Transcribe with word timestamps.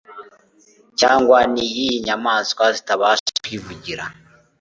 cyangwa 0.99 1.37
n'iy'inyamaswa 1.53 2.65
zitabasha 2.75 3.31
kwivugira 3.43 4.05